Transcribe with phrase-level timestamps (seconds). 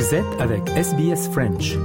[0.00, 1.76] Vous êtes avec SBS French.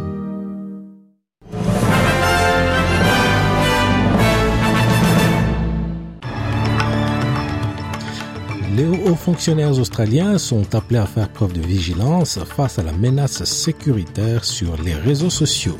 [8.73, 13.43] Les hauts fonctionnaires australiens sont appelés à faire preuve de vigilance face à la menace
[13.43, 15.78] sécuritaire sur les réseaux sociaux.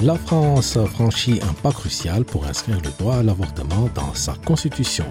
[0.00, 5.04] La France franchit un pas crucial pour inscrire le droit à l'avortement dans sa constitution.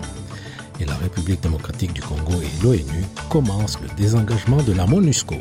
[0.79, 5.35] Et la République démocratique du Congo et l'ONU commencent le désengagement de la MONUSCO.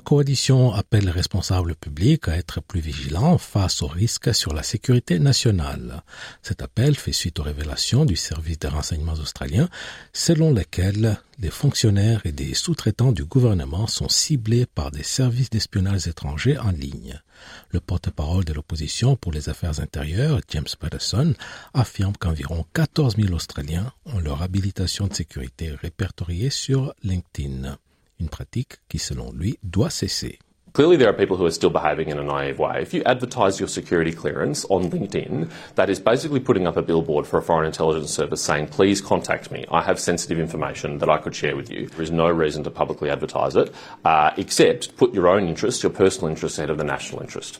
[0.00, 4.62] La coalition appelle les responsables publics à être plus vigilants face aux risques sur la
[4.62, 6.02] sécurité nationale.
[6.40, 9.68] Cet appel fait suite aux révélations du service des renseignements australiens
[10.14, 16.08] selon lesquelles les fonctionnaires et des sous-traitants du gouvernement sont ciblés par des services d'espionnage
[16.08, 17.20] étrangers en ligne.
[17.68, 21.34] Le porte-parole de l'opposition pour les affaires intérieures, James Patterson,
[21.74, 27.76] affirme qu'environ 14 000 Australiens ont leur habilitation de sécurité répertoriée sur LinkedIn
[28.20, 30.38] une pratique qui, selon lui, doit cesser.
[30.72, 32.80] Clearly, there are people who are still behaving in a naive way.
[32.80, 37.26] If you advertise your security clearance on LinkedIn, that is basically putting up a billboard
[37.26, 39.64] for a foreign intelligence service saying, please contact me.
[39.72, 41.88] I have sensitive information that I could share with you.
[41.88, 45.90] There is no reason to publicly advertise it, uh, except put your own interest, your
[45.90, 47.58] personal interest ahead of the national interest.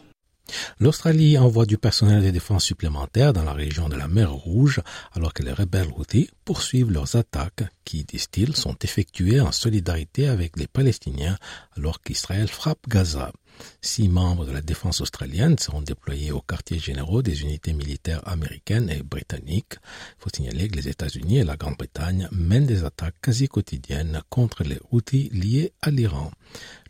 [0.79, 4.81] L'Australie envoie du personnel de défense supplémentaire dans la région de la mer Rouge
[5.13, 10.57] alors que les rebelles houthis poursuivent leurs attaques qui, disent-ils, sont effectuées en solidarité avec
[10.57, 11.37] les Palestiniens
[11.77, 13.33] alors qu'Israël frappe Gaza.
[13.83, 18.91] Six membres de la défense australienne seront déployés aux quartiers généraux des unités militaires américaines
[18.91, 19.75] et britanniques.
[19.75, 24.65] Il faut signaler que les États-Unis et la Grande-Bretagne mènent des attaques quasi quotidiennes contre
[24.65, 26.31] les Houthis liés à l'Iran.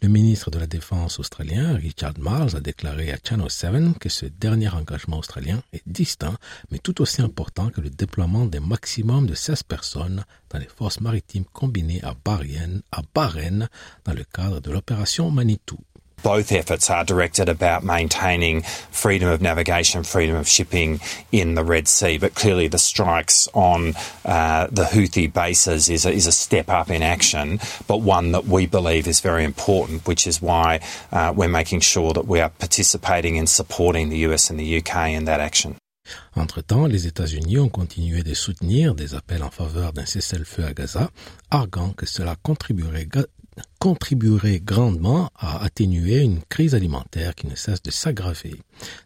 [0.02, 4.26] Le ministre de la Défense australien, Richard Marles, a déclaré à Channel 7 que ce
[4.26, 6.38] dernier engagement australien est distinct,
[6.70, 11.00] mais tout aussi important que le déploiement d'un maximum de 16 personnes dans les forces
[11.00, 13.68] maritimes combinées à Bahreïn, à Bahreïn
[14.04, 15.78] dans le cadre de l'opération Manitou.
[16.22, 21.00] Both efforts are directed about maintaining freedom of navigation, freedom of shipping
[21.32, 22.18] in the Red Sea.
[22.18, 23.94] But clearly, the strikes on
[24.24, 28.46] uh, the Houthi bases is a, is a, step up in action, but one that
[28.46, 30.80] we believe is very important, which is why
[31.12, 35.10] uh, we're making sure that we are participating in supporting the US and the UK
[35.10, 35.76] in that action.
[36.34, 41.10] Entre-temps, les États-Unis ont continué de soutenir des appels en faveur d'un cessez-le-feu à Gaza,
[41.50, 43.06] arguant que cela contribuerait
[43.78, 48.60] contribuerait grandement à atténuer une crise alimentaire qui ne cesse de s'aggraver.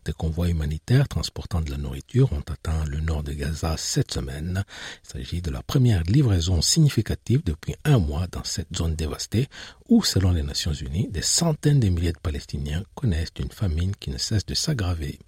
[0.05, 4.65] Des convois humanitaires transportant de la nourriture ont atteint le nord de Gaza cette semaine.
[5.05, 9.49] Il s'agit de la première livraison significative depuis un mois dans cette zone dévastée
[9.89, 14.11] où, selon les Nations Unies, des centaines de milliers de Palestiniens connaissent une famine qui
[14.11, 15.19] ne cesse de s'aggraver.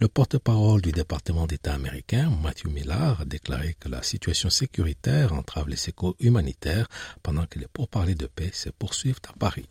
[0.00, 5.68] Le porte-parole du département d'État américain, Matthew Miller, a déclaré que la situation sécuritaire entrave
[5.68, 6.88] les secours humanitaires
[7.22, 9.68] pendant que les pourparlers de paix se poursuivent à Paris.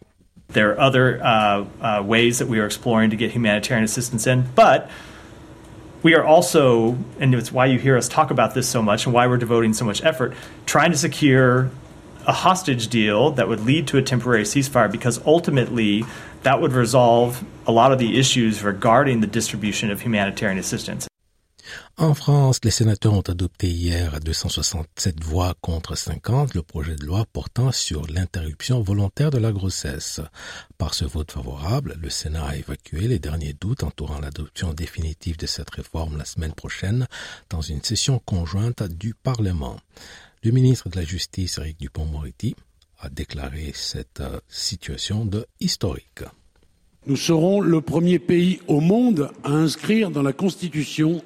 [0.53, 4.43] There are other uh, uh, ways that we are exploring to get humanitarian assistance in,
[4.55, 4.89] but
[6.03, 9.13] we are also, and it's why you hear us talk about this so much and
[9.13, 10.33] why we're devoting so much effort,
[10.65, 11.69] trying to secure
[12.27, 16.03] a hostage deal that would lead to a temporary ceasefire because ultimately
[16.43, 21.07] that would resolve a lot of the issues regarding the distribution of humanitarian assistance.
[21.97, 27.05] En France, les sénateurs ont adopté hier à 267 voix contre 50 le projet de
[27.05, 30.19] loi portant sur l'interruption volontaire de la grossesse.
[30.77, 35.45] Par ce vote favorable, le Sénat a évacué les derniers doutes entourant l'adoption définitive de
[35.45, 37.07] cette réforme la semaine prochaine
[37.49, 39.77] dans une session conjointe du Parlement.
[40.43, 42.55] Le ministre de la Justice, Eric Dupont-Moretti,
[42.99, 46.23] a déclaré cette situation de historique.
[47.05, 51.21] Nous serons le premier pays au monde à inscrire dans la Constitution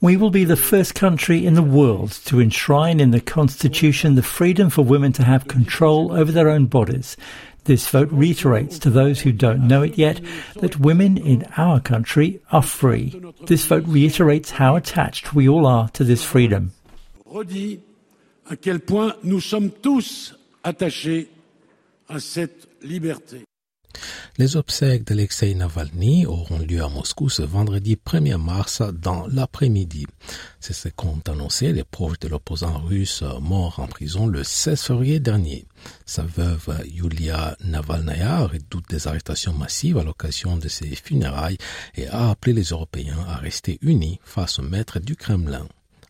[0.00, 4.22] We will be the first country in the world to enshrine in the Constitution the
[4.22, 7.18] freedom for women to have control over their own bodies.
[7.64, 10.22] This vote reiterates to those who don't know it yet
[10.60, 13.20] that women in our country are free.
[13.46, 16.72] This vote reiterates how attached we all are to this freedom.
[17.26, 17.85] Redit
[18.48, 21.28] à quel point nous sommes tous attachés
[22.08, 23.44] à cette liberté.
[24.38, 30.06] Les obsèques d'Alexei Navalny auront lieu à Moscou ce vendredi 1er mars dans l'après-midi.
[30.60, 35.20] C'est ce qu'ont annoncé les proches de l'opposant russe mort en prison le 16 février
[35.20, 35.66] dernier.
[36.04, 41.58] Sa veuve Yulia Navalnaya redoute des arrestations massives à l'occasion de ses funérailles
[41.94, 45.66] et a appelé les Européens à rester unis face au maître du Kremlin.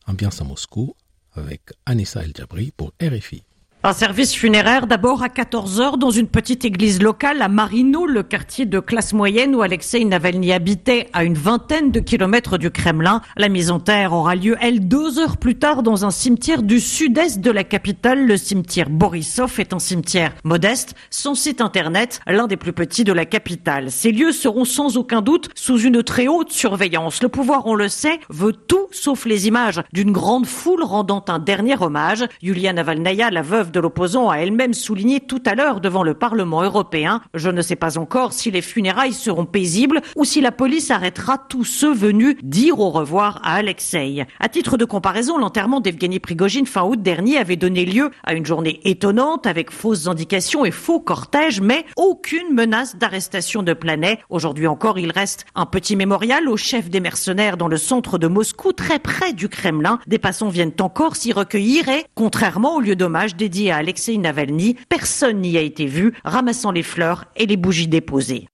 [0.08, 0.96] Ambiance à Moscou
[1.38, 3.44] avec Anissa El Jabri pour RFI.
[3.86, 8.66] Un service funéraire d'abord à 14h dans une petite église locale à Marino, le quartier
[8.66, 13.22] de classe moyenne où Alexei Navalny habitait à une vingtaine de kilomètres du Kremlin.
[13.36, 16.80] La mise en terre aura lieu, elle, deux heures plus tard dans un cimetière du
[16.80, 18.26] sud-est de la capitale.
[18.26, 20.96] Le cimetière Borisov est un cimetière modeste.
[21.10, 23.92] Son site internet, l'un des plus petits de la capitale.
[23.92, 27.22] Ces lieux seront sans aucun doute sous une très haute surveillance.
[27.22, 31.38] Le pouvoir, on le sait, veut tout sauf les images d'une grande foule rendant un
[31.38, 32.24] dernier hommage.
[32.42, 36.62] Yulia Navalnaya, la veuve de l'opposant a elle-même souligné tout à l'heure devant le Parlement
[36.62, 37.20] européen.
[37.34, 41.36] Je ne sais pas encore si les funérailles seront paisibles ou si la police arrêtera
[41.36, 44.24] tous ceux venus dire au revoir à Alexei.
[44.40, 48.46] À titre de comparaison, l'enterrement d'Evgeny Prigogine fin août dernier avait donné lieu à une
[48.46, 54.20] journée étonnante avec fausses indications et faux cortèges, mais aucune menace d'arrestation de Planet.
[54.30, 58.26] Aujourd'hui encore, il reste un petit mémorial au chef des mercenaires dans le centre de
[58.26, 59.98] Moscou, très près du Kremlin.
[60.06, 64.76] Des passants viennent encore s'y recueillir et, contrairement au lieu d'hommage dédié à Alexei Navalny,
[64.88, 68.48] personne n'y a été vu ramassant les fleurs et les bougies déposées.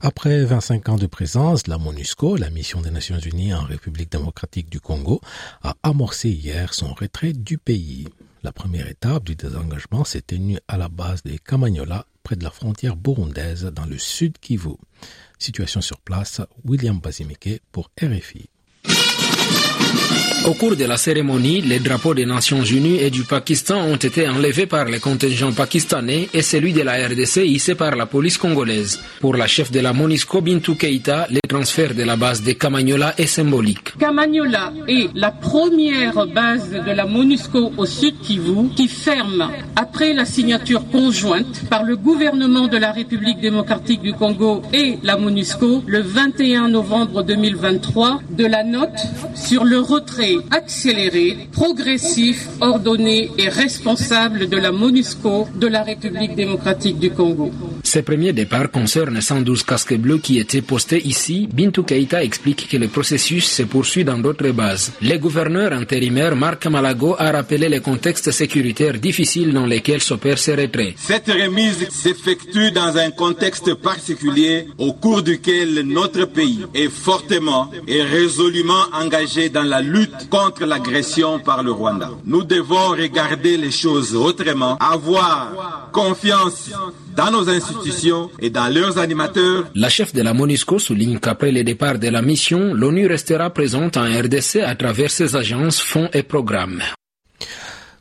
[0.00, 4.68] Après 25 ans de présence, la MONUSCO, la mission des Nations Unies en République démocratique
[4.68, 5.20] du Congo,
[5.62, 8.08] a amorcé hier son retrait du pays.
[8.42, 12.50] La première étape du désengagement s'est tenue à la base des Kamagnola, près de la
[12.50, 14.74] frontière burundaise, dans le sud Kivu.
[15.38, 18.48] Situation sur place, William Bazimike pour RFI.
[20.44, 24.28] Au cours de la cérémonie, les drapeaux des Nations Unies et du Pakistan ont été
[24.28, 28.98] enlevés par les contingents pakistanais et celui de la RDC hissé par la police congolaise.
[29.20, 33.14] Pour la chef de la MONUSCO, Bintou Keita, le transfert de la base de Kamagnola
[33.18, 33.96] est symbolique.
[33.98, 40.24] Kamagnola est la première base de la MONUSCO au sud Kivu qui ferme, après la
[40.24, 46.00] signature conjointe par le gouvernement de la République démocratique du Congo et la MONUSCO le
[46.00, 48.88] 21 novembre 2023 de la note
[49.36, 56.98] sur le retrait accéléré, progressif, ordonné et responsable de la MONUSCO de la République démocratique
[56.98, 57.50] du Congo.
[57.82, 61.48] Ces premiers départs concernent 112 casques bleus qui étaient postés ici.
[61.52, 64.92] Bintou Keita explique que le processus se poursuit dans d'autres bases.
[65.02, 70.54] Le gouverneur intérimaire Marc Malago a rappelé les contextes sécuritaires difficiles dans lesquels s'opèrent ces
[70.54, 70.94] retraits.
[70.96, 78.02] Cette remise s'effectue dans un contexte particulier au cours duquel notre pays est fortement et
[78.02, 82.10] résolument engagé dans la lutte contre l'agression par le Rwanda.
[82.24, 86.70] Nous devons regarder les choses autrement, avoir confiance
[87.16, 87.71] dans nos institutions
[88.40, 89.70] et dans leurs animateurs.
[89.74, 93.96] La chef de la MONUSCO souligne qu'après le départ de la mission, l'ONU restera présente
[93.96, 96.82] en RDC à travers ses agences, fonds et programmes.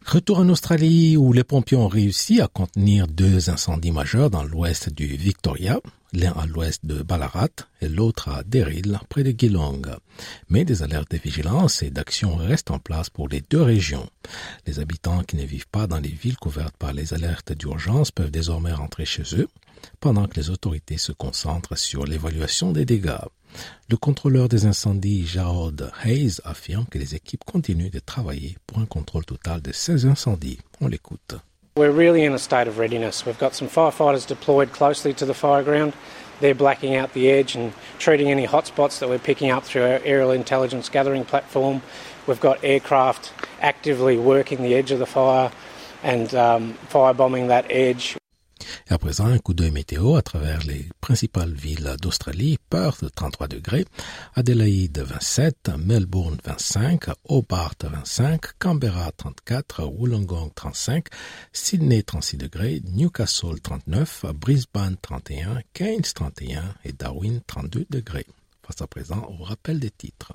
[0.06, 4.94] Retour en Australie où les pompiers ont réussi à contenir deux incendies majeurs dans l'ouest
[4.94, 5.80] du Victoria,
[6.14, 7.50] l'un à l'ouest de Ballarat
[7.82, 9.82] et l'autre à Derril, près de Geelong.
[10.50, 14.10] Mais des alertes de vigilance et d'action restent en place pour les deux régions.
[14.66, 18.32] Les habitants qui ne vivent pas dans les villes couvertes par les alertes d'urgence peuvent
[18.32, 19.48] désormais rentrer chez eux,
[20.00, 23.26] pendant que les autorités se concentrent sur l'évaluation des dégâts.
[23.90, 28.86] Le contrôleur des incendies, Jarod Hayes, affirme que les équipes continuent de travailler pour un
[28.86, 30.60] contrôle total de 16 incendies.
[30.80, 31.36] On l'écoute.
[31.78, 33.26] We're really in a state of readiness.
[33.26, 35.94] We've got some firefighters deployed closely to the fire ground.
[36.42, 40.02] They're blacking out the edge and treating any hotspots that we're picking up through our
[40.04, 41.82] aerial intelligence gathering platform.
[42.28, 43.32] We've got aircraft
[43.62, 45.50] actively working the edge of the fire
[46.04, 48.18] and um, firebombing that edge.
[48.90, 52.58] Et à présent, un coup d'œil météo à travers les principales villes d'Australie.
[52.70, 53.86] Perth, 33 degrés.
[54.36, 55.72] Adelaide, 27.
[55.78, 57.06] Melbourne, 25.
[57.26, 58.42] Hobart, 25.
[58.60, 59.86] Canberra, 34.
[59.86, 61.08] Wollongong, 35.
[61.54, 62.82] Sydney, 36 degrés.
[62.86, 64.26] Newcastle, 39.
[64.34, 65.62] Brisbane, 31.
[65.74, 66.76] Keynes, 31.
[66.86, 68.28] Et Darwin, 32 degrés.
[68.66, 70.34] Face à présent au rappel des titres.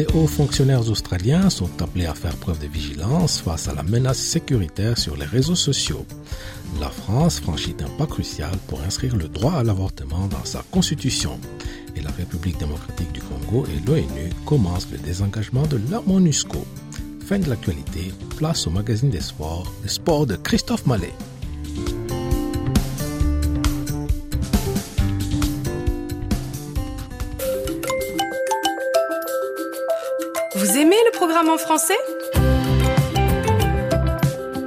[0.00, 4.16] Les hauts fonctionnaires australiens sont appelés à faire preuve de vigilance face à la menace
[4.16, 6.06] sécuritaire sur les réseaux sociaux.
[6.80, 11.38] La France franchit un pas crucial pour inscrire le droit à l'avortement dans sa constitution.
[11.96, 16.64] Et la République démocratique du Congo et l'ONU commencent le désengagement de la MONUSCO.
[17.26, 21.12] Fin de l'actualité, place au magazine des sports, des sports de Christophe Mallet.
[31.48, 31.94] En français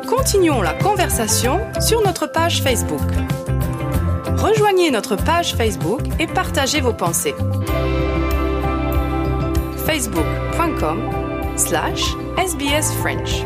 [0.07, 3.01] Continuons la conversation sur notre page Facebook.
[4.37, 7.35] Rejoignez notre page Facebook et partagez vos pensées.
[9.85, 11.11] facebook.com
[11.57, 13.45] slash sbsfrench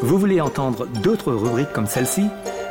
[0.00, 2.28] Vous voulez entendre d'autres rubriques comme celle-ci?